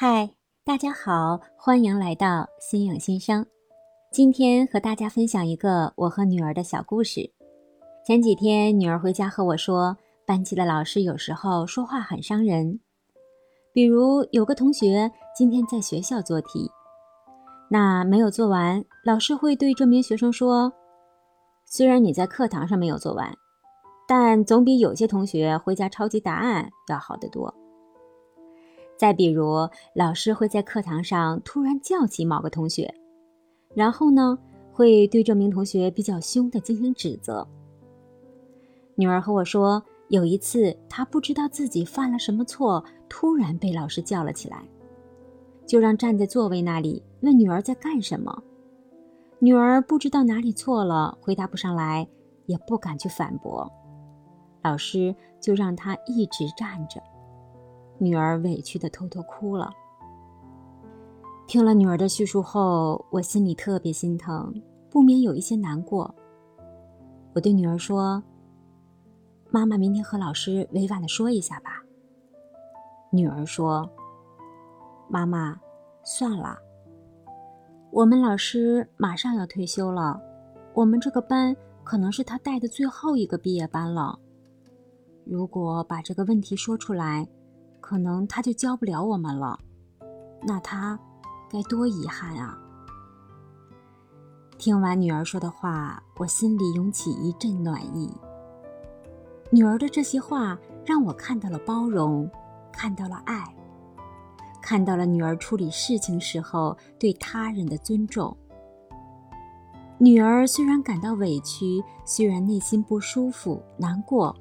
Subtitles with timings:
[0.00, 0.30] 嗨，
[0.64, 3.44] 大家好，欢迎来到心影心声。
[4.12, 7.28] 今天和大家分享一个我和女儿的小故事。
[8.06, 12.78] 前几天女儿回家和我说，班级的老师有时候说话很伤人。
[13.72, 16.70] 比如有个同学今天在学校做题，
[17.68, 20.72] 那没有做完，老师会对这名学生说
[21.66, 23.34] ：“虽然你在课堂上没有做完，
[24.06, 27.52] 但总比有些同学回家抄记答案要好得多。”
[28.98, 32.92] 再比如，老师会在课堂上突然叫起某个同学，
[33.72, 34.36] 然后呢，
[34.72, 37.46] 会对这名同学比较凶的进行指责。
[38.96, 44.64] 女儿和我说，有一次她不知道自己犯了什么错，突然被老师叫了起来，
[45.64, 48.42] 就让站在座位那里，问女儿在干什么。
[49.38, 52.08] 女儿不知道哪里错了，回答不上来，
[52.46, 53.70] 也不敢去反驳，
[54.64, 57.00] 老师就让她一直站着。
[57.98, 59.70] 女儿委屈的偷偷哭了。
[61.46, 64.54] 听了女儿的叙述后，我心里特别心疼，
[64.90, 66.14] 不免有一些难过。
[67.34, 68.22] 我对女儿说
[69.50, 71.82] ：“妈妈明天和老师委婉的说一下吧。”
[73.10, 73.88] 女儿说
[75.08, 75.58] ：“妈妈，
[76.04, 76.58] 算了。
[77.90, 80.20] 我们老师马上要退休了，
[80.74, 84.18] 我们这个班可能是他带的最后一个毕业班了。
[85.24, 87.26] 如果把这个问题说出来，”
[87.88, 89.58] 可能他就教不了我们了，
[90.46, 91.00] 那他
[91.50, 92.54] 该多遗憾啊！
[94.58, 98.14] 听完女儿说的话，我心里涌起一阵暖意。
[99.50, 102.30] 女儿的这些话让我看到了包容，
[102.70, 103.42] 看到了爱，
[104.60, 108.36] 看到了女儿处理事情时候对他人的尊重。
[109.96, 114.36] 女儿虽然感到委屈，虽然内心不舒服、难过。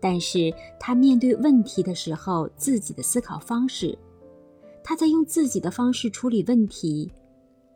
[0.00, 3.96] 但是他面对问题的时候，自己的思考方式，
[4.82, 7.12] 他在用自己的方式处理问题，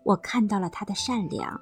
[0.03, 1.61] 我看到了他的善良。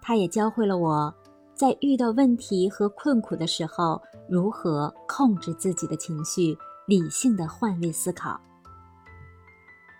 [0.00, 1.14] 他也教会了我，
[1.54, 8.40] 在遇到问题和困苦的时候，如何控制自己的情绪，理性的换位思考。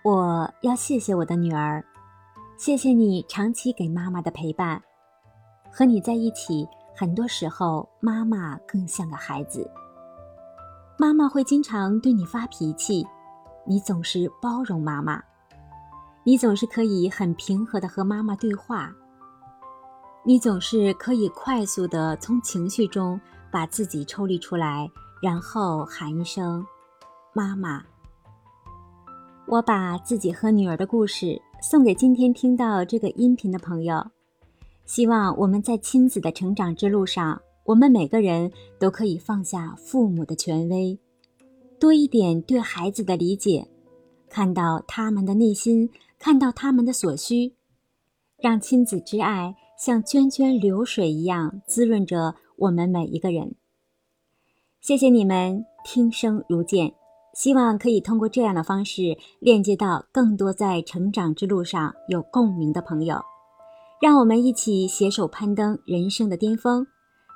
[0.03, 1.81] 我要谢谢我的女儿，
[2.57, 4.83] 谢谢你长期给妈妈的陪伴，
[5.71, 6.67] 和你在一起。
[6.95, 9.69] 很多时候，妈妈更像个孩子。
[10.97, 13.05] 妈妈会经常对你发脾气，
[13.65, 15.21] 你总是包容妈妈，
[16.23, 18.93] 你总是可以很平和的和妈妈对话，
[20.23, 23.19] 你总是可以快速的从情绪中
[23.51, 24.89] 把自己抽离出来，
[25.21, 26.65] 然后喊一声
[27.33, 27.83] “妈妈”。
[29.47, 34.05] 我把自己和女儿的故事送给今天听到这个音频的朋友。
[34.85, 40.99] 希望我们在亲子的成长之路上，我们每个人都可以放下父母的权威，
[41.79, 43.67] 多一点对孩子的理解，
[44.29, 45.89] 看到他们的内心，
[46.19, 47.53] 看到他们的所需，
[48.37, 53.55] 让亲子之爱像涓涓流水一样滋润着我们每一个人。
[54.81, 56.93] 谢谢你们听声如见，
[57.33, 63.21] 希望可以通过这样的方式链接到更多在成长之路上有共鸣的朋友。
[64.01, 66.85] 让我们一起携手攀登人生的巅峰。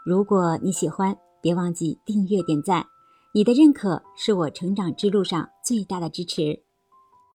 [0.05, 2.85] 如果你喜欢，别忘记订阅点赞，
[3.33, 6.66] 你的认可是我成长之路上最大的支持。